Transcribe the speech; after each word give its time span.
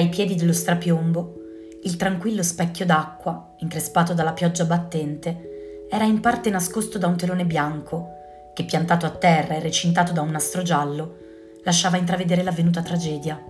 Ai 0.00 0.08
piedi 0.08 0.34
dello 0.34 0.54
strapiombo, 0.54 1.34
il 1.82 1.96
tranquillo 1.96 2.42
specchio 2.42 2.86
d'acqua, 2.86 3.52
increspato 3.58 4.14
dalla 4.14 4.32
pioggia 4.32 4.64
battente, 4.64 5.84
era 5.90 6.04
in 6.04 6.20
parte 6.20 6.48
nascosto 6.48 6.96
da 6.96 7.06
un 7.06 7.18
telone 7.18 7.44
bianco 7.44 8.08
che, 8.54 8.64
piantato 8.64 9.04
a 9.04 9.10
terra 9.10 9.56
e 9.56 9.60
recintato 9.60 10.12
da 10.12 10.22
un 10.22 10.30
nastro 10.30 10.62
giallo, 10.62 11.16
lasciava 11.64 11.98
intravedere 11.98 12.42
l'avvenuta 12.42 12.80
tragedia. 12.80 13.44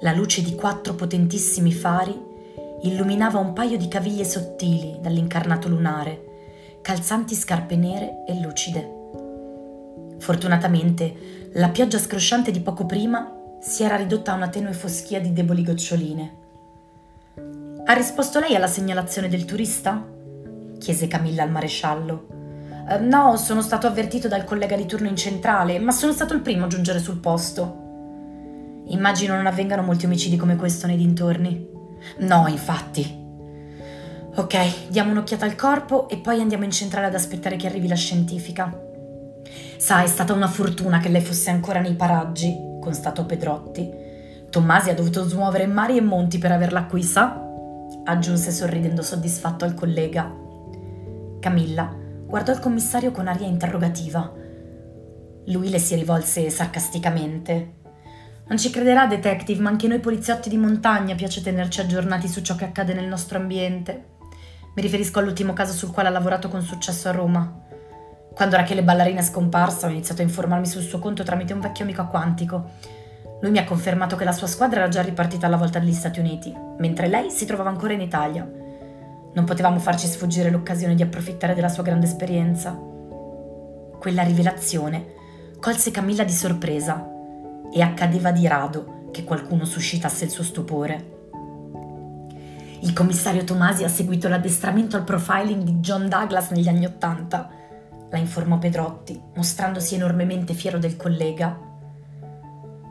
La 0.00 0.12
luce 0.12 0.40
di 0.40 0.54
quattro 0.54 0.94
potentissimi 0.94 1.70
fari 1.70 2.18
illuminava 2.84 3.38
un 3.40 3.52
paio 3.52 3.76
di 3.76 3.88
caviglie 3.88 4.24
sottili 4.24 5.00
dall'incarnato 5.02 5.68
lunare, 5.68 6.24
calzanti 6.80 7.34
scarpe 7.34 7.76
nere 7.76 8.24
e 8.26 8.40
lucide. 8.40 8.90
Fortunatamente, 10.16 11.50
la 11.52 11.68
pioggia 11.68 11.98
scrosciante 11.98 12.50
di 12.50 12.60
poco 12.60 12.86
prima 12.86 13.34
si 13.60 13.82
era 13.82 13.96
ridotta 13.96 14.32
a 14.32 14.36
una 14.36 14.48
tenue 14.48 14.72
foschia 14.72 15.20
di 15.20 15.34
deboli 15.34 15.62
goccioline. 15.62 16.38
Ha 17.84 17.92
risposto 17.92 18.40
lei 18.40 18.54
alla 18.54 18.66
segnalazione 18.66 19.28
del 19.28 19.44
turista? 19.44 20.02
chiese 20.78 21.06
Camilla 21.08 21.42
al 21.42 21.50
maresciallo. 21.50 22.26
Eh, 22.88 22.98
no, 22.98 23.36
sono 23.36 23.60
stato 23.60 23.86
avvertito 23.86 24.28
dal 24.28 24.44
collega 24.44 24.76
di 24.76 24.86
turno 24.86 25.08
in 25.08 25.16
centrale, 25.16 25.78
ma 25.78 25.92
sono 25.92 26.12
stato 26.12 26.32
il 26.32 26.40
primo 26.40 26.64
a 26.64 26.68
giungere 26.68 26.98
sul 26.98 27.18
posto. 27.18 27.88
Immagino 28.86 29.36
non 29.36 29.46
avvengano 29.46 29.82
molti 29.82 30.06
omicidi 30.06 30.36
come 30.36 30.56
questo 30.56 30.86
nei 30.86 30.96
dintorni. 30.96 31.68
No, 32.20 32.46
infatti. 32.48 33.18
Ok, 34.36 34.88
diamo 34.88 35.10
un'occhiata 35.10 35.44
al 35.44 35.54
corpo 35.54 36.08
e 36.08 36.16
poi 36.16 36.40
andiamo 36.40 36.64
in 36.64 36.70
centrale 36.70 37.06
ad 37.06 37.14
aspettare 37.14 37.56
che 37.56 37.66
arrivi 37.66 37.88
la 37.88 37.94
scientifica. 37.94 38.88
Sa, 39.76 40.02
è 40.02 40.06
stata 40.06 40.32
una 40.32 40.48
fortuna 40.48 40.98
che 40.98 41.08
lei 41.10 41.20
fosse 41.20 41.50
ancora 41.50 41.80
nei 41.80 41.94
paraggi, 41.94 42.69
constatò 42.80 43.24
Pedrotti. 43.24 43.88
Tommasi 44.50 44.90
ha 44.90 44.94
dovuto 44.94 45.28
smuovere 45.28 45.66
mari 45.66 45.96
e 45.96 46.00
monti 46.00 46.38
per 46.38 46.52
averla 46.52 46.84
qui, 46.84 47.02
sa? 47.02 47.46
aggiunse 48.04 48.50
sorridendo 48.50 49.02
soddisfatto 49.02 49.64
al 49.64 49.74
collega. 49.74 50.32
Camilla 51.38 51.94
guardò 52.26 52.52
il 52.52 52.60
commissario 52.60 53.10
con 53.10 53.26
aria 53.26 53.46
interrogativa. 53.46 54.32
Lui 55.46 55.68
le 55.68 55.78
si 55.78 55.94
rivolse 55.96 56.48
sarcasticamente. 56.50 57.78
Non 58.46 58.58
ci 58.58 58.70
crederà, 58.70 59.06
detective, 59.06 59.60
ma 59.60 59.70
anche 59.70 59.88
noi 59.88 60.00
poliziotti 60.00 60.48
di 60.48 60.56
montagna 60.56 61.14
piace 61.14 61.42
tenerci 61.42 61.80
aggiornati 61.80 62.28
su 62.28 62.40
ciò 62.42 62.54
che 62.54 62.64
accade 62.64 62.94
nel 62.94 63.06
nostro 63.06 63.38
ambiente. 63.38 64.08
Mi 64.74 64.82
riferisco 64.82 65.18
all'ultimo 65.18 65.52
caso 65.52 65.72
sul 65.72 65.90
quale 65.90 66.08
ha 66.08 66.12
lavorato 66.12 66.48
con 66.48 66.62
successo 66.62 67.08
a 67.08 67.12
Roma. 67.12 67.62
Quando 68.40 68.56
Rachele 68.56 68.82
Ballarina 68.82 69.20
è 69.20 69.22
scomparsa 69.22 69.86
ho 69.86 69.90
iniziato 69.90 70.22
a 70.22 70.24
informarmi 70.24 70.64
sul 70.64 70.80
suo 70.80 70.98
conto 70.98 71.22
tramite 71.22 71.52
un 71.52 71.60
vecchio 71.60 71.84
amico 71.84 72.00
a 72.00 72.06
Quantico. 72.06 72.70
Lui 73.42 73.50
mi 73.50 73.58
ha 73.58 73.64
confermato 73.64 74.16
che 74.16 74.24
la 74.24 74.32
sua 74.32 74.46
squadra 74.46 74.80
era 74.80 74.88
già 74.88 75.02
ripartita 75.02 75.44
alla 75.44 75.58
volta 75.58 75.78
degli 75.78 75.92
Stati 75.92 76.20
Uniti, 76.20 76.50
mentre 76.78 77.08
lei 77.08 77.30
si 77.30 77.44
trovava 77.44 77.68
ancora 77.68 77.92
in 77.92 78.00
Italia. 78.00 78.50
Non 79.34 79.44
potevamo 79.44 79.78
farci 79.78 80.06
sfuggire 80.06 80.48
l'occasione 80.48 80.94
di 80.94 81.02
approfittare 81.02 81.52
della 81.52 81.68
sua 81.68 81.82
grande 81.82 82.06
esperienza. 82.06 82.70
Quella 83.98 84.22
rivelazione 84.22 85.04
colse 85.60 85.90
Camilla 85.90 86.24
di 86.24 86.32
sorpresa 86.32 87.06
e 87.70 87.82
accadeva 87.82 88.32
di 88.32 88.46
rado 88.46 89.08
che 89.10 89.22
qualcuno 89.22 89.66
suscitasse 89.66 90.24
il 90.24 90.30
suo 90.30 90.44
stupore. 90.44 91.18
Il 92.80 92.94
commissario 92.94 93.44
Tomasi 93.44 93.84
ha 93.84 93.88
seguito 93.88 94.28
l'addestramento 94.28 94.96
al 94.96 95.04
profiling 95.04 95.62
di 95.62 95.74
John 95.80 96.08
Douglas 96.08 96.48
negli 96.52 96.68
anni 96.68 96.86
Ottanta, 96.86 97.58
la 98.10 98.18
informò 98.18 98.58
Pedrotti, 98.58 99.20
mostrandosi 99.34 99.94
enormemente 99.94 100.54
fiero 100.54 100.78
del 100.78 100.96
collega. 100.96 101.58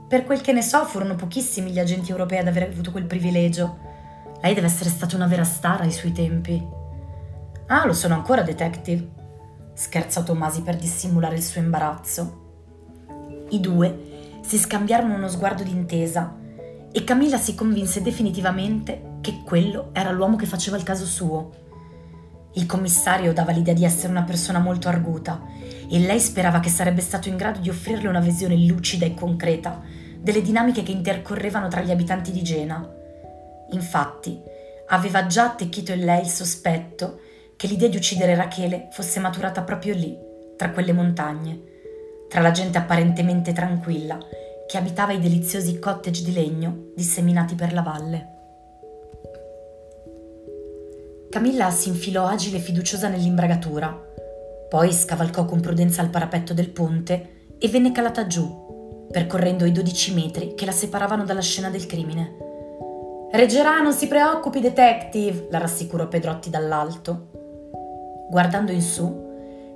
Per 0.07 0.25
quel 0.25 0.41
che 0.41 0.53
ne 0.53 0.61
so, 0.61 0.85
furono 0.85 1.15
pochissimi 1.15 1.71
gli 1.71 1.79
agenti 1.79 2.11
europei 2.11 2.39
ad 2.39 2.47
aver 2.47 2.63
avuto 2.63 2.91
quel 2.91 3.05
privilegio. 3.05 3.77
Lei 4.41 4.53
deve 4.53 4.67
essere 4.67 4.89
stata 4.89 5.15
una 5.15 5.27
vera 5.27 5.43
star 5.43 5.81
ai 5.81 5.91
suoi 5.91 6.11
tempi. 6.11 6.65
Ah, 7.67 7.85
lo 7.85 7.93
sono 7.93 8.15
ancora, 8.15 8.41
detective, 8.41 9.07
scherzò 9.73 10.23
Tomasi 10.23 10.61
per 10.61 10.77
dissimulare 10.77 11.35
il 11.35 11.43
suo 11.43 11.61
imbarazzo. 11.61 12.47
I 13.49 13.59
due 13.59 14.39
si 14.41 14.57
scambiarono 14.57 15.15
uno 15.15 15.27
sguardo 15.27 15.63
d'intesa 15.63 16.35
e 16.91 17.03
Camilla 17.03 17.37
si 17.37 17.53
convinse 17.53 18.01
definitivamente 18.01 19.17
che 19.21 19.41
quello 19.45 19.89
era 19.93 20.11
l'uomo 20.11 20.37
che 20.37 20.45
faceva 20.45 20.77
il 20.77 20.83
caso 20.83 21.05
suo. 21.05 21.67
Il 22.59 22.65
commissario 22.65 23.31
dava 23.31 23.53
l'idea 23.53 23.73
di 23.73 23.85
essere 23.85 24.11
una 24.11 24.23
persona 24.23 24.59
molto 24.59 24.89
arguta 24.89 25.41
e 25.89 25.97
lei 25.97 26.19
sperava 26.19 26.59
che 26.59 26.67
sarebbe 26.67 26.99
stato 26.99 27.29
in 27.29 27.37
grado 27.37 27.59
di 27.59 27.69
offrirle 27.69 28.09
una 28.09 28.19
visione 28.19 28.57
lucida 28.65 29.05
e 29.05 29.13
concreta 29.13 29.81
delle 30.19 30.41
dinamiche 30.41 30.83
che 30.83 30.91
intercorrevano 30.91 31.69
tra 31.69 31.79
gli 31.79 31.89
abitanti 31.89 32.33
di 32.33 32.43
Gena. 32.43 32.85
Infatti, 33.69 34.37
aveva 34.89 35.25
già 35.25 35.45
attecchito 35.45 35.93
in 35.93 36.03
lei 36.03 36.23
il 36.23 36.27
sospetto 36.27 37.21
che 37.55 37.67
l'idea 37.67 37.87
di 37.87 37.95
uccidere 37.95 38.35
Rachele 38.35 38.89
fosse 38.91 39.21
maturata 39.21 39.61
proprio 39.61 39.93
lì, 39.93 40.17
tra 40.57 40.71
quelle 40.71 40.91
montagne, 40.91 41.61
tra 42.27 42.41
la 42.41 42.51
gente 42.51 42.77
apparentemente 42.77 43.53
tranquilla 43.53 44.17
che 44.67 44.77
abitava 44.77 45.13
i 45.13 45.21
deliziosi 45.21 45.79
cottage 45.79 46.25
di 46.25 46.33
legno 46.33 46.89
disseminati 46.93 47.55
per 47.55 47.71
la 47.71 47.81
valle. 47.81 48.38
Camilla 51.29 51.69
si 51.69 51.89
infilò 51.89 52.25
agile 52.25 52.57
e 52.57 52.59
fiduciosa 52.59 53.07
nell'imbragatura, 53.07 54.07
poi 54.67 54.91
scavalcò 54.91 55.45
con 55.45 55.59
prudenza 55.59 56.01
il 56.01 56.09
parapetto 56.09 56.55
del 56.55 56.71
ponte 56.71 57.53
e 57.59 57.67
venne 57.67 57.91
calata 57.91 58.25
giù, 58.25 59.05
percorrendo 59.11 59.65
i 59.65 59.71
dodici 59.71 60.11
metri 60.13 60.55
che 60.55 60.65
la 60.65 60.71
separavano 60.71 61.25
dalla 61.25 61.41
scena 61.41 61.69
del 61.69 61.85
crimine. 61.85 62.35
Reggerà, 63.31 63.79
non 63.79 63.93
si 63.93 64.07
preoccupi, 64.07 64.59
detective, 64.59 65.49
la 65.51 65.59
rassicurò 65.59 66.07
Pedrotti 66.07 66.49
dall'alto. 66.49 67.27
Guardando 68.27 68.71
in 68.71 68.81
su, 68.81 69.27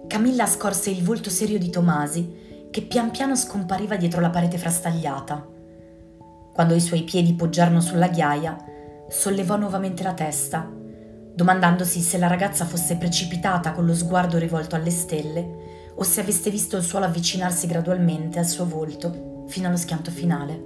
Camilla 0.08 0.48
scorse 0.48 0.90
il 0.90 1.04
volto 1.04 1.30
serio 1.30 1.60
di 1.60 1.70
Tomasi 1.70 2.68
che 2.72 2.82
pian 2.82 3.12
piano 3.12 3.36
scompariva 3.36 3.96
dietro 3.96 4.22
la 4.22 4.32
parete 4.32 4.58
frastagliata. 4.58 5.46
Quando 6.52 6.74
i 6.74 6.82
suoi 6.82 7.04
piedi 7.04 7.36
poggiarono 7.36 7.80
sulla 7.80 8.08
ghiaia, 8.08 8.58
sollevò 9.08 9.56
nuovamente 9.56 10.02
la 10.02 10.14
testa, 10.14 10.82
domandandosi 11.36 12.00
se 12.00 12.18
la 12.18 12.28
ragazza 12.28 12.66
fosse 12.66 12.98
precipitata 12.98 13.72
con 13.72 13.86
lo 13.86 13.94
sguardo 13.94 14.38
rivolto 14.38 14.76
alle 14.76 14.92
stelle 14.92 15.92
o 15.96 16.04
se 16.04 16.22
avesse 16.22 16.50
visto 16.50 16.78
il 16.78 16.84
suolo 16.84 17.06
avvicinarsi 17.06 17.68
gradualmente 17.68 18.40
al 18.40 18.48
suo 18.48 18.66
volto 18.66 19.46
fino 19.48 19.68
allo 19.68 19.78
schianto 19.78 20.12
finale. 20.12 20.62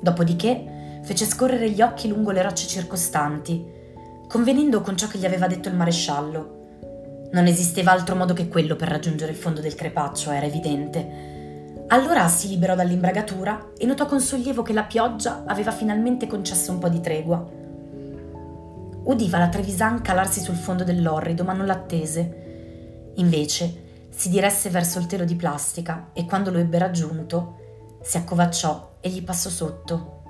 Dopodiché 0.00 1.00
fece 1.02 1.24
scorrere 1.24 1.70
gli 1.70 1.82
occhi 1.82 2.08
lungo 2.08 2.30
le 2.30 2.42
rocce 2.42 2.66
circostanti, 2.66 3.64
convenendo 4.28 4.80
con 4.80 4.96
ciò 4.96 5.06
che 5.06 5.18
gli 5.18 5.26
aveva 5.26 5.46
detto 5.46 5.68
il 5.68 5.76
maresciallo 5.76 6.56
non 7.32 7.46
esisteva 7.46 7.92
altro 7.92 8.14
modo 8.14 8.32
che 8.32 8.48
quello 8.48 8.76
per 8.76 8.88
raggiungere 8.88 9.32
il 9.32 9.36
fondo 9.36 9.60
del 9.60 9.74
crepaccio, 9.74 10.30
era 10.30 10.46
evidente. 10.46 11.84
Allora 11.88 12.28
si 12.28 12.48
liberò 12.48 12.74
dall'imbragatura 12.74 13.72
e 13.76 13.84
notò 13.86 14.06
con 14.06 14.20
sollievo 14.20 14.62
che 14.62 14.72
la 14.72 14.84
pioggia 14.84 15.44
aveva 15.46 15.70
finalmente 15.70 16.26
concesso 16.26 16.72
un 16.72 16.78
po' 16.78 16.88
di 16.88 17.00
tregua. 17.00 17.46
Udiva 19.06 19.38
la 19.38 19.48
Trevisan 19.48 20.02
calarsi 20.02 20.40
sul 20.40 20.56
fondo 20.56 20.82
dell'orrido, 20.82 21.44
ma 21.44 21.52
non 21.52 21.64
l'attese. 21.66 23.12
Invece 23.14 23.84
si 24.10 24.28
diresse 24.28 24.68
verso 24.68 24.98
il 24.98 25.06
telo 25.06 25.24
di 25.24 25.36
plastica 25.36 26.08
e 26.12 26.24
quando 26.24 26.50
lo 26.50 26.58
ebbe 26.58 26.78
raggiunto 26.78 27.98
si 28.02 28.16
accovacciò 28.16 28.96
e 28.98 29.08
gli 29.08 29.22
passò 29.22 29.48
sotto. 29.48 30.22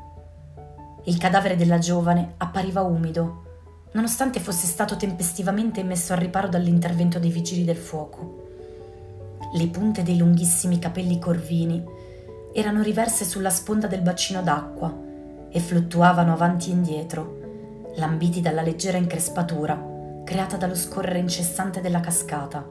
Il 1.05 1.17
cadavere 1.17 1.57
della 1.57 1.79
giovane 1.79 2.35
appariva 2.37 2.83
umido, 2.83 3.45
nonostante 3.93 4.41
fosse 4.41 4.67
stato 4.67 4.97
tempestivamente 4.97 5.83
messo 5.83 6.13
al 6.13 6.19
riparo 6.19 6.49
dall'intervento 6.49 7.19
dei 7.19 7.31
vigili 7.31 7.65
del 7.65 7.79
fuoco. 7.79 8.45
Le 9.55 9.69
punte 9.69 10.03
dei 10.03 10.19
lunghissimi 10.19 10.79
capelli 10.79 11.19
corvini 11.19 11.83
erano 12.53 12.83
riverse 12.83 13.25
sulla 13.25 13.49
sponda 13.49 13.87
del 13.87 14.03
bacino 14.03 14.43
d'acqua 14.43 14.95
e 15.49 15.61
fluttuavano 15.61 16.35
avanti 16.35 16.69
e 16.69 16.73
indietro, 16.75 17.46
lambiti 17.97 18.41
dalla 18.41 18.63
leggera 18.63 18.97
increspatura 18.97 19.95
creata 20.25 20.57
dallo 20.57 20.75
scorrere 20.75 21.19
incessante 21.19 21.81
della 21.81 22.01
cascata. 22.01 22.69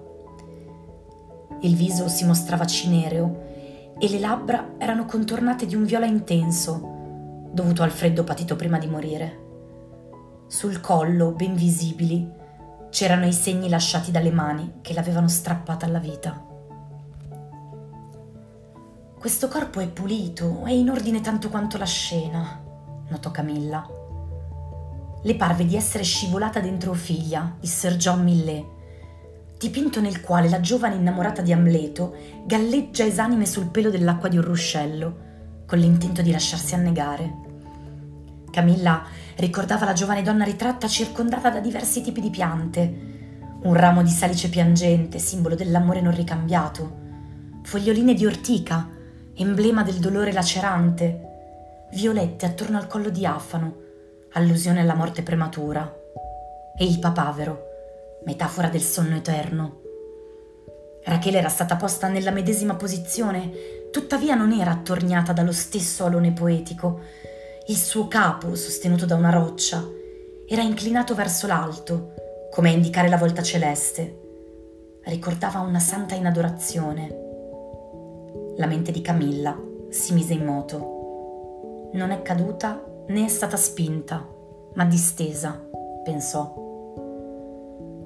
Il 1.61 1.75
viso 1.75 2.09
si 2.09 2.25
mostrava 2.25 2.65
cinereo 2.65 3.93
e 3.97 4.09
le 4.09 4.19
labbra 4.19 4.73
erano 4.77 5.05
contornate 5.05 5.65
di 5.65 5.73
un 5.73 5.85
viola 5.85 6.05
intenso, 6.05 7.47
dovuto 7.51 7.81
al 7.81 7.91
freddo 7.91 8.25
patito 8.25 8.57
prima 8.57 8.77
di 8.77 8.87
morire. 8.87 9.43
Sul 10.47 10.81
collo, 10.81 11.31
ben 11.31 11.55
visibili, 11.55 12.29
c'erano 12.89 13.25
i 13.25 13.33
segni 13.33 13.69
lasciati 13.69 14.11
dalle 14.11 14.31
mani 14.31 14.73
che 14.81 14.93
l'avevano 14.93 15.29
strappata 15.29 15.85
alla 15.85 15.99
vita. 15.99 16.43
Questo 19.17 19.47
corpo 19.47 19.79
è 19.79 19.87
pulito, 19.87 20.65
è 20.65 20.71
in 20.71 20.89
ordine 20.89 21.21
tanto 21.21 21.49
quanto 21.49 21.77
la 21.77 21.85
scena, 21.85 22.61
notò 23.07 23.31
Camilla. 23.31 24.03
Le 25.25 25.33
parve 25.33 25.65
di 25.65 25.75
essere 25.75 26.03
scivolata 26.03 26.59
dentro 26.59 26.93
figlia 26.93 27.55
di 27.59 27.65
Sir 27.65 27.95
John 27.95 28.21
Millet, 28.21 28.63
dipinto 29.57 29.99
nel 29.99 30.21
quale 30.21 30.47
la 30.49 30.59
giovane 30.59 30.93
innamorata 30.93 31.41
di 31.41 31.51
Amleto 31.51 32.15
galleggia 32.45 33.05
esanime 33.05 33.47
sul 33.47 33.69
pelo 33.69 33.89
dell'acqua 33.89 34.29
di 34.29 34.37
un 34.37 34.43
ruscello, 34.43 35.17
con 35.65 35.79
l'intento 35.79 36.21
di 36.21 36.31
lasciarsi 36.31 36.75
annegare. 36.75 37.33
Camilla 38.51 39.03
ricordava 39.37 39.85
la 39.85 39.93
giovane 39.93 40.21
donna 40.21 40.43
ritratta 40.43 40.87
circondata 40.87 41.49
da 41.49 41.59
diversi 41.59 42.03
tipi 42.03 42.21
di 42.21 42.29
piante. 42.29 43.57
Un 43.63 43.73
ramo 43.73 44.03
di 44.03 44.11
salice 44.11 44.47
piangente, 44.49 45.17
simbolo 45.17 45.55
dell'amore 45.55 46.01
non 46.01 46.13
ricambiato. 46.13 46.97
Foglioline 47.63 48.13
di 48.13 48.27
ortica, 48.27 48.87
emblema 49.33 49.81
del 49.81 49.95
dolore 49.95 50.31
lacerante. 50.31 51.87
Violette 51.93 52.45
attorno 52.45 52.77
al 52.77 52.85
collo 52.85 53.09
diafano, 53.09 53.84
allusione 54.35 54.81
alla 54.81 54.95
morte 54.95 55.23
prematura. 55.23 55.93
E 56.77 56.85
il 56.85 56.99
papavero, 56.99 57.67
metafora 58.25 58.67
del 58.67 58.81
sonno 58.81 59.15
eterno. 59.15 59.81
Rachele 61.03 61.37
era 61.37 61.49
stata 61.49 61.77
posta 61.77 62.07
nella 62.07 62.31
medesima 62.31 62.75
posizione, 62.75 63.51
tuttavia 63.91 64.35
non 64.35 64.51
era 64.51 64.71
attorniata 64.71 65.31
dallo 65.31 65.53
stesso 65.53 66.03
alone 66.03 66.33
poetico. 66.33 66.99
Il 67.67 67.77
suo 67.77 68.07
capo, 68.07 68.55
sostenuto 68.55 69.05
da 69.05 69.15
una 69.15 69.29
roccia, 69.29 69.83
era 70.47 70.61
inclinato 70.61 71.15
verso 71.15 71.47
l'alto, 71.47 72.13
come 72.51 72.69
a 72.69 72.73
indicare 72.73 73.07
la 73.07 73.17
volta 73.17 73.41
celeste. 73.41 74.19
Ricordava 75.03 75.59
una 75.59 75.79
santa 75.79 76.15
in 76.15 76.25
adorazione. 76.25 77.23
La 78.57 78.67
mente 78.67 78.91
di 78.91 79.01
Camilla 79.01 79.57
si 79.89 80.13
mise 80.13 80.33
in 80.33 80.43
moto. 80.43 81.89
Non 81.93 82.11
è 82.11 82.21
caduta 82.21 82.83
né 83.07 83.25
è 83.25 83.27
stata 83.27 83.57
spinta, 83.57 84.27
ma 84.73 84.85
distesa, 84.85 85.63
pensò. 86.03 86.63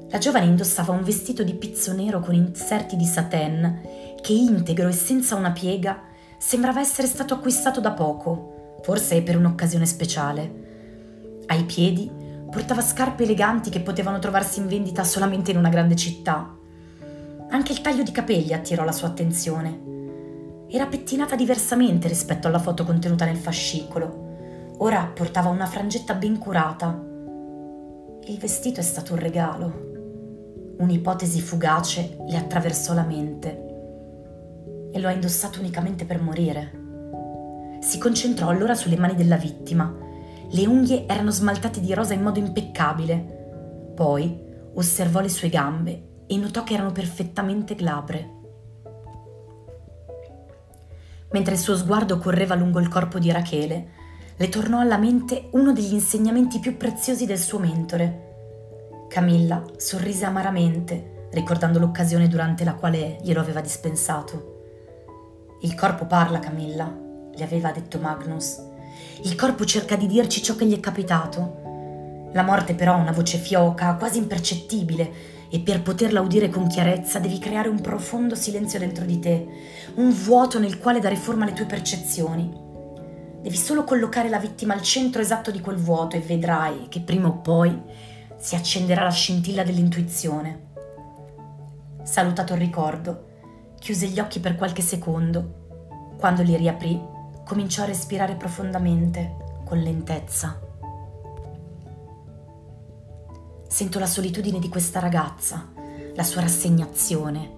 La 0.09 0.17
giovane 0.17 0.45
indossava 0.45 0.91
un 0.91 1.03
vestito 1.03 1.43
di 1.43 1.53
pizzo 1.53 1.93
nero 1.93 2.19
con 2.19 2.33
inserti 2.33 2.95
di 2.95 3.05
satin 3.05 3.81
che 4.21 4.33
integro 4.33 4.87
e 4.87 4.91
senza 4.91 5.35
una 5.35 5.51
piega 5.51 6.01
sembrava 6.37 6.79
essere 6.79 7.07
stato 7.07 7.35
acquistato 7.35 7.79
da 7.79 7.91
poco, 7.91 8.79
forse 8.81 9.21
per 9.21 9.37
un'occasione 9.37 9.85
speciale. 9.85 11.41
Ai 11.45 11.63
piedi 11.63 12.11
portava 12.49 12.81
scarpe 12.81 13.23
eleganti 13.23 13.69
che 13.69 13.81
potevano 13.81 14.19
trovarsi 14.19 14.59
in 14.59 14.67
vendita 14.67 15.03
solamente 15.03 15.51
in 15.51 15.57
una 15.57 15.69
grande 15.69 15.95
città. 15.95 16.57
Anche 17.51 17.71
il 17.71 17.81
taglio 17.81 18.03
di 18.03 18.11
capelli 18.11 18.53
attirò 18.53 18.83
la 18.83 18.91
sua 18.91 19.07
attenzione. 19.07 19.87
Era 20.69 20.87
pettinata 20.87 21.35
diversamente 21.35 22.07
rispetto 22.07 22.47
alla 22.47 22.59
foto 22.59 22.83
contenuta 22.83 23.25
nel 23.25 23.37
fascicolo. 23.37 24.28
Ora 24.79 25.11
portava 25.13 25.49
una 25.49 25.65
frangetta 25.65 26.13
ben 26.13 26.37
curata. 26.37 26.87
Il 28.25 28.37
vestito 28.37 28.79
è 28.79 28.83
stato 28.83 29.13
un 29.13 29.19
regalo 29.19 29.87
un'ipotesi 30.79 31.41
fugace 31.41 32.17
le 32.25 32.37
attraversò 32.37 32.93
la 32.93 33.03
mente 33.03 33.67
e 34.91 34.99
lo 34.99 35.07
ha 35.07 35.11
indossato 35.11 35.59
unicamente 35.59 36.05
per 36.05 36.21
morire. 36.21 37.77
Si 37.81 37.97
concentrò 37.97 38.47
allora 38.47 38.73
sulle 38.75 38.97
mani 38.97 39.15
della 39.15 39.35
vittima. 39.35 39.93
Le 40.51 40.65
unghie 40.65 41.05
erano 41.05 41.31
smaltate 41.31 41.79
di 41.79 41.93
rosa 41.93 42.13
in 42.13 42.21
modo 42.21 42.39
impeccabile. 42.39 43.91
Poi 43.93 44.47
osservò 44.73 45.19
le 45.19 45.29
sue 45.29 45.49
gambe 45.49 46.23
e 46.27 46.37
notò 46.37 46.63
che 46.63 46.73
erano 46.73 46.91
perfettamente 46.91 47.75
glabre. 47.75 48.37
Mentre 51.31 51.53
il 51.53 51.59
suo 51.59 51.75
sguardo 51.75 52.17
correva 52.17 52.55
lungo 52.55 52.79
il 52.79 52.87
corpo 52.87 53.19
di 53.19 53.31
Rachele, 53.31 53.98
le 54.39 54.47
tornò 54.47 54.79
alla 54.79 54.97
mente 54.97 55.49
uno 55.51 55.73
degli 55.73 55.91
insegnamenti 55.91 56.59
più 56.59 56.77
preziosi 56.77 57.25
del 57.25 57.37
suo 57.37 57.59
mentore, 57.59 58.27
Camilla 59.09 59.65
sorrise 59.75 60.23
amaramente, 60.23 61.27
ricordando 61.31 61.77
l'occasione 61.77 62.29
durante 62.29 62.63
la 62.63 62.75
quale 62.75 63.17
glielo 63.21 63.41
aveva 63.41 63.59
dispensato. 63.59 65.57
Il 65.61 65.75
corpo 65.75 66.05
parla, 66.05 66.39
Camilla, 66.39 66.89
le 67.35 67.43
aveva 67.43 67.71
detto 67.71 67.99
Magnus. 67.99 68.61
Il 69.23 69.35
corpo 69.35 69.65
cerca 69.65 69.97
di 69.97 70.07
dirci 70.07 70.41
ciò 70.41 70.55
che 70.55 70.65
gli 70.65 70.77
è 70.77 70.79
capitato. 70.79 72.29
La 72.31 72.43
morte 72.43 72.75
però 72.75 72.93
ha 72.93 72.97
una 72.97 73.11
voce 73.11 73.39
fioca, 73.39 73.95
quasi 73.95 74.19
impercettibile, 74.19 75.11
e 75.49 75.59
per 75.59 75.81
poterla 75.81 76.21
udire 76.21 76.49
con 76.49 76.67
chiarezza 76.67 77.17
devi 77.17 77.39
creare 77.39 77.67
un 77.67 77.81
profondo 77.81 78.35
silenzio 78.35 78.77
dentro 78.77 79.03
di 79.03 79.19
te, 79.19 79.47
un 79.95 80.11
vuoto 80.11 80.59
nel 80.59 80.77
quale 80.77 80.99
dare 80.99 81.15
forma 81.15 81.43
alle 81.43 81.53
tue 81.53 81.65
percezioni. 81.65 82.68
Devi 83.41 83.55
solo 83.55 83.85
collocare 83.85 84.27
la 84.27 84.37
vittima 84.37 84.73
al 84.73 84.81
centro 84.81 85.21
esatto 85.21 85.49
di 85.49 85.61
quel 85.61 85.77
vuoto 85.77 86.17
e 86.17 86.19
vedrai 86.19 86.87
che 86.89 86.99
prima 86.99 87.29
o 87.29 87.37
poi 87.37 87.81
si 88.37 88.55
accenderà 88.55 89.03
la 89.03 89.11
scintilla 89.11 89.63
dell'intuizione. 89.63 90.67
Salutato 92.03 92.53
il 92.53 92.59
ricordo, 92.59 93.27
chiuse 93.79 94.07
gli 94.07 94.19
occhi 94.19 94.39
per 94.39 94.55
qualche 94.55 94.81
secondo. 94.81 96.15
Quando 96.17 96.41
li 96.41 96.55
riaprì, 96.57 97.01
cominciò 97.45 97.83
a 97.83 97.87
respirare 97.87 98.35
profondamente, 98.35 99.35
con 99.65 99.79
lentezza. 99.79 100.59
Sento 103.67 103.99
la 103.99 104.05
solitudine 104.05 104.59
di 104.59 104.67
questa 104.67 104.99
ragazza, 104.99 105.71
la 106.13 106.23
sua 106.23 106.41
rassegnazione. 106.41 107.57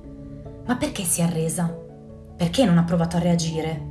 Ma 0.66 0.75
perché 0.75 1.04
si 1.04 1.22
è 1.22 1.24
arresa? 1.24 1.75
Perché 2.36 2.66
non 2.66 2.77
ha 2.77 2.84
provato 2.84 3.18
a 3.18 3.22
reagire? 3.22 3.90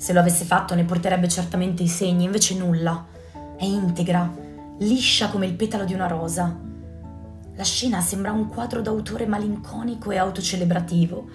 Se 0.00 0.14
lo 0.14 0.20
avesse 0.20 0.46
fatto 0.46 0.74
ne 0.74 0.84
porterebbe 0.84 1.28
certamente 1.28 1.82
i 1.82 1.86
segni, 1.86 2.24
invece 2.24 2.56
nulla. 2.56 3.06
È 3.54 3.64
integra, 3.66 4.34
liscia 4.78 5.28
come 5.28 5.44
il 5.44 5.52
petalo 5.52 5.84
di 5.84 5.92
una 5.92 6.06
rosa. 6.06 6.58
La 7.54 7.64
scena 7.64 8.00
sembra 8.00 8.32
un 8.32 8.48
quadro 8.48 8.80
d'autore 8.80 9.26
malinconico 9.26 10.10
e 10.10 10.16
autocelebrativo. 10.16 11.28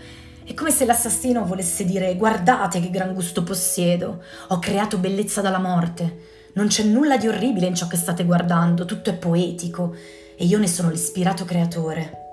È 0.43 0.55
come 0.55 0.71
se 0.71 0.83
l'assassino 0.83 1.45
volesse 1.45 1.85
dire 1.85 2.15
guardate 2.15 2.79
che 2.79 2.89
gran 2.89 3.13
gusto 3.13 3.43
possiedo, 3.43 4.23
ho 4.47 4.57
creato 4.57 4.97
bellezza 4.97 5.41
dalla 5.41 5.59
morte. 5.59 6.49
Non 6.53 6.65
c'è 6.65 6.85
nulla 6.85 7.17
di 7.17 7.27
orribile 7.27 7.67
in 7.67 7.75
ciò 7.75 7.85
che 7.85 7.97
state 7.97 8.25
guardando, 8.25 8.85
tutto 8.85 9.11
è 9.11 9.15
poetico 9.15 9.95
e 10.35 10.43
io 10.43 10.57
ne 10.57 10.67
sono 10.67 10.89
l'ispirato 10.89 11.45
creatore. 11.45 12.24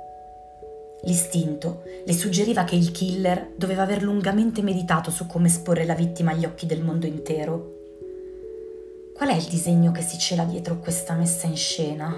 L'istinto 1.04 1.82
le 2.04 2.12
suggeriva 2.12 2.64
che 2.64 2.76
il 2.76 2.93
killer 2.93 3.52
doveva 3.56 3.82
aver 3.82 4.02
lungamente 4.02 4.62
meditato 4.62 5.10
su 5.10 5.26
come 5.26 5.49
esporre 5.49 5.84
la 5.84 5.94
vittima 5.94 6.31
agli 6.31 6.44
occhi 6.44 6.66
del 6.66 6.82
mondo 6.82 7.06
intero. 7.06 7.81
Qual 9.14 9.28
è 9.28 9.34
il 9.34 9.46
disegno 9.49 9.90
che 9.93 10.02
si 10.02 10.19
cela 10.19 10.44
dietro 10.44 10.78
questa 10.78 11.14
messa 11.14 11.46
in 11.46 11.56
scena? 11.56 12.14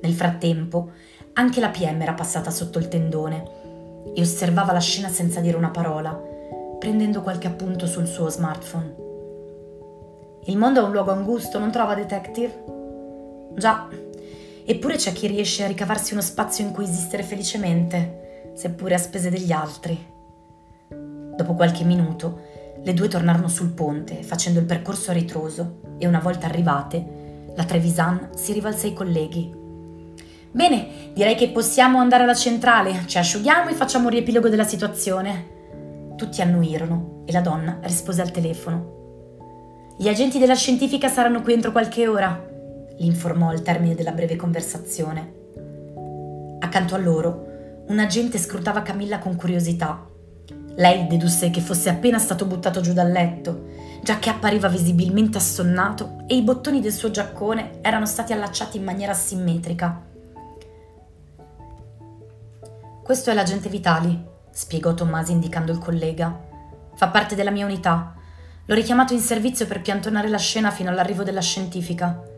Nel 0.00 0.12
frattempo, 0.14 0.90
anche 1.34 1.60
la 1.60 1.70
PM 1.70 2.02
era 2.02 2.14
passata 2.14 2.50
sotto 2.50 2.78
il 2.78 2.88
tendone 2.88 3.60
e 4.14 4.20
osservava 4.20 4.72
la 4.72 4.80
scena 4.80 5.08
senza 5.08 5.40
dire 5.40 5.56
una 5.56 5.70
parola, 5.70 6.12
prendendo 6.78 7.22
qualche 7.22 7.46
appunto 7.46 7.86
sul 7.86 8.06
suo 8.06 8.28
smartphone. 8.28 8.94
Il 10.46 10.58
mondo 10.58 10.80
è 10.80 10.84
un 10.84 10.90
luogo 10.90 11.12
angusto, 11.12 11.60
non 11.60 11.70
trova 11.70 11.94
detective? 11.94 12.64
Già, 13.54 13.88
eppure 14.64 14.96
c'è 14.96 15.12
chi 15.12 15.26
riesce 15.26 15.64
a 15.64 15.68
ricavarsi 15.68 16.12
uno 16.12 16.22
spazio 16.22 16.64
in 16.64 16.72
cui 16.72 16.84
esistere 16.84 17.22
felicemente, 17.22 18.50
seppure 18.54 18.94
a 18.94 18.98
spese 18.98 19.30
degli 19.30 19.52
altri. 19.52 20.10
Dopo 20.88 21.54
qualche 21.54 21.84
minuto, 21.84 22.40
le 22.82 22.94
due 22.94 23.08
tornarono 23.08 23.48
sul 23.48 23.70
ponte, 23.70 24.22
facendo 24.22 24.58
il 24.58 24.66
percorso 24.66 25.10
a 25.10 25.14
ritroso, 25.14 25.80
e 25.98 26.06
una 26.06 26.20
volta 26.20 26.46
arrivate, 26.46 27.52
la 27.54 27.64
Trevisan 27.64 28.30
si 28.34 28.52
rivolse 28.52 28.88
ai 28.88 28.92
colleghi. 28.94 29.54
Bene, 30.50 31.12
direi 31.14 31.34
che 31.34 31.50
possiamo 31.50 31.98
andare 31.98 32.24
alla 32.24 32.34
centrale, 32.34 33.04
ci 33.06 33.18
asciughiamo 33.18 33.70
e 33.70 33.74
facciamo 33.74 34.04
un 34.04 34.10
riepilogo 34.10 34.48
della 34.48 34.64
situazione. 34.64 36.14
Tutti 36.16 36.42
annuirono 36.42 37.22
e 37.24 37.32
la 37.32 37.40
donna 37.40 37.78
rispose 37.82 38.20
al 38.20 38.30
telefono. 38.30 39.00
Gli 39.96 40.08
agenti 40.08 40.38
della 40.38 40.54
scientifica 40.54 41.08
saranno 41.08 41.40
qui 41.42 41.52
entro 41.54 41.72
qualche 41.72 42.06
ora, 42.06 42.51
informò 43.06 43.48
al 43.48 43.62
termine 43.62 43.94
della 43.94 44.12
breve 44.12 44.36
conversazione. 44.36 45.40
Accanto 46.60 46.94
a 46.94 46.98
loro, 46.98 47.84
un 47.88 47.98
agente 47.98 48.38
scrutava 48.38 48.82
Camilla 48.82 49.18
con 49.18 49.36
curiosità 49.36 50.10
lei 50.76 51.06
dedusse 51.06 51.50
che 51.50 51.60
fosse 51.60 51.90
appena 51.90 52.18
stato 52.18 52.46
buttato 52.46 52.80
giù 52.80 52.92
dal 52.92 53.10
letto, 53.10 53.68
già 54.02 54.18
che 54.18 54.30
appariva 54.30 54.68
visibilmente 54.68 55.36
assonnato 55.36 56.24
e 56.26 56.36
i 56.36 56.42
bottoni 56.42 56.80
del 56.80 56.92
suo 56.92 57.10
giaccone 57.10 57.80
erano 57.82 58.06
stati 58.06 58.32
allacciati 58.32 58.78
in 58.78 58.84
maniera 58.84 59.12
simmetrica. 59.12 60.10
Questo 63.02 63.30
è 63.30 63.34
l'agente 63.34 63.68
Vitali, 63.68 64.18
spiegò 64.50 64.94
Tommasi 64.94 65.32
indicando 65.32 65.72
il 65.72 65.78
collega. 65.78 66.50
Fa 66.94 67.08
parte 67.08 67.34
della 67.34 67.50
mia 67.50 67.66
unità. 67.66 68.14
L'ho 68.64 68.74
richiamato 68.74 69.12
in 69.12 69.20
servizio 69.20 69.66
per 69.66 69.82
piantonare 69.82 70.28
la 70.28 70.38
scena 70.38 70.70
fino 70.70 70.88
all'arrivo 70.88 71.22
della 71.22 71.40
scientifica. 71.40 72.31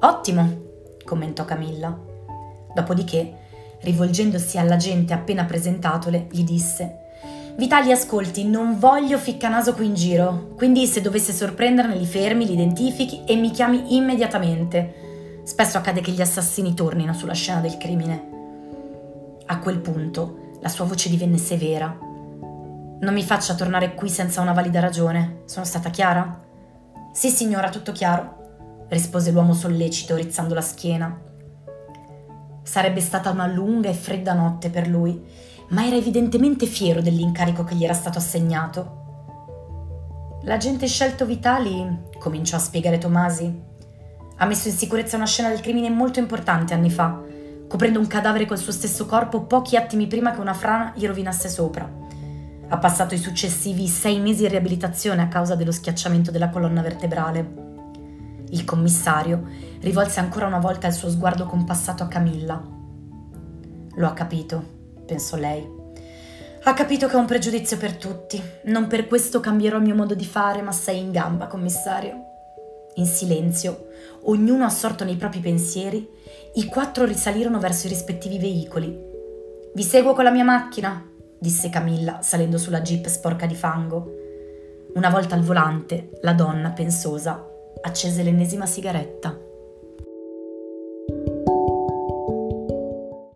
Ottimo, 0.00 0.62
commentò 1.04 1.44
Camilla. 1.44 1.98
Dopodiché, 2.74 3.34
rivolgendosi 3.80 4.58
all'agente 4.58 5.12
appena 5.12 5.44
presentatole, 5.44 6.26
gli 6.30 6.44
disse 6.44 7.04
Vitali, 7.56 7.90
ascolti, 7.90 8.44
non 8.44 8.78
voglio 8.78 9.16
ficcanaso 9.16 9.72
qui 9.72 9.86
in 9.86 9.94
giro, 9.94 10.48
quindi 10.56 10.86
se 10.86 11.00
dovesse 11.00 11.32
sorprenderne 11.32 11.96
li 11.96 12.04
fermi, 12.04 12.44
li 12.44 12.52
identifichi 12.52 13.24
e 13.24 13.34
mi 13.34 13.50
chiami 13.50 13.96
immediatamente. 13.96 15.40
Spesso 15.42 15.78
accade 15.78 16.02
che 16.02 16.10
gli 16.10 16.20
assassini 16.20 16.74
tornino 16.74 17.14
sulla 17.14 17.32
scena 17.32 17.60
del 17.60 17.78
crimine. 17.78 18.34
A 19.46 19.58
quel 19.58 19.78
punto 19.78 20.58
la 20.60 20.68
sua 20.68 20.84
voce 20.84 21.08
divenne 21.08 21.38
severa. 21.38 21.96
Non 21.98 23.14
mi 23.14 23.22
faccia 23.22 23.54
tornare 23.54 23.94
qui 23.94 24.10
senza 24.10 24.42
una 24.42 24.52
valida 24.52 24.80
ragione. 24.80 25.42
Sono 25.46 25.64
stata 25.64 25.88
chiara? 25.88 26.42
Sì, 27.12 27.30
signora, 27.30 27.70
tutto 27.70 27.92
chiaro. 27.92 28.45
Rispose 28.88 29.30
l'uomo 29.30 29.54
sollecito, 29.54 30.16
rizzando 30.16 30.54
la 30.54 30.60
schiena. 30.60 31.20
Sarebbe 32.62 33.00
stata 33.00 33.30
una 33.30 33.46
lunga 33.46 33.88
e 33.88 33.94
fredda 33.94 34.32
notte 34.32 34.70
per 34.70 34.88
lui, 34.88 35.22
ma 35.68 35.86
era 35.86 35.96
evidentemente 35.96 36.66
fiero 36.66 37.00
dell'incarico 37.00 37.64
che 37.64 37.74
gli 37.74 37.84
era 37.84 37.94
stato 37.94 38.18
assegnato. 38.18 39.04
L'agente 40.42 40.86
scelto 40.86 41.26
Vitali, 41.26 42.02
cominciò 42.18 42.56
a 42.56 42.60
spiegare 42.60 42.98
Tomasi, 42.98 43.64
ha 44.38 44.46
messo 44.46 44.68
in 44.68 44.74
sicurezza 44.74 45.16
una 45.16 45.26
scena 45.26 45.48
del 45.48 45.60
crimine 45.60 45.90
molto 45.90 46.18
importante 46.18 46.74
anni 46.74 46.90
fa, 46.90 47.20
coprendo 47.68 47.98
un 47.98 48.06
cadavere 48.06 48.46
col 48.46 48.58
suo 48.58 48.70
stesso 48.70 49.06
corpo 49.06 49.42
pochi 49.42 49.76
attimi 49.76 50.06
prima 50.06 50.32
che 50.32 50.40
una 50.40 50.54
frana 50.54 50.92
gli 50.94 51.06
rovinasse 51.06 51.48
sopra. 51.48 51.90
Ha 52.68 52.78
passato 52.78 53.14
i 53.14 53.18
successivi 53.18 53.88
sei 53.88 54.20
mesi 54.20 54.44
in 54.44 54.50
riabilitazione 54.50 55.22
a 55.22 55.28
causa 55.28 55.54
dello 55.54 55.72
schiacciamento 55.72 56.30
della 56.30 56.50
colonna 56.50 56.82
vertebrale. 56.82 57.65
Il 58.50 58.64
commissario 58.64 59.48
rivolse 59.80 60.20
ancora 60.20 60.46
una 60.46 60.60
volta 60.60 60.86
il 60.86 60.92
suo 60.92 61.10
sguardo 61.10 61.46
compassato 61.46 62.02
a 62.02 62.08
Camilla. 62.08 62.62
Lo 63.94 64.06
ha 64.06 64.12
capito, 64.12 64.62
pensò 65.04 65.36
lei. 65.36 65.66
Ha 66.62 66.74
capito 66.74 67.06
che 67.08 67.16
ho 67.16 67.20
un 67.20 67.26
pregiudizio 67.26 67.76
per 67.76 67.96
tutti. 67.96 68.42
Non 68.64 68.86
per 68.86 69.06
questo 69.06 69.40
cambierò 69.40 69.76
il 69.78 69.84
mio 69.84 69.94
modo 69.94 70.14
di 70.14 70.24
fare, 70.24 70.62
ma 70.62 70.72
sei 70.72 71.00
in 71.00 71.12
gamba, 71.12 71.46
commissario. 71.46 72.24
In 72.96 73.06
silenzio, 73.06 73.88
ognuno 74.22 74.64
assorto 74.64 75.04
nei 75.04 75.16
propri 75.16 75.40
pensieri, 75.40 76.08
i 76.54 76.64
quattro 76.66 77.04
risalirono 77.04 77.58
verso 77.58 77.86
i 77.86 77.90
rispettivi 77.90 78.38
veicoli. 78.38 78.98
Vi 79.74 79.82
seguo 79.82 80.14
con 80.14 80.24
la 80.24 80.30
mia 80.30 80.44
macchina, 80.44 81.04
disse 81.38 81.68
Camilla, 81.68 82.20
salendo 82.22 82.58
sulla 82.58 82.80
jeep 82.80 83.06
sporca 83.06 83.46
di 83.46 83.54
fango. 83.54 84.14
Una 84.94 85.10
volta 85.10 85.34
al 85.34 85.42
volante, 85.42 86.18
la 86.22 86.32
donna, 86.32 86.70
pensosa, 86.70 87.46
accese 87.86 88.22
l'ennesima 88.22 88.66
sigaretta. 88.66 89.45